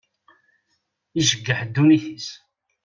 Ijeggeḥ 1.19 1.59
ddunit-is. 1.65 2.27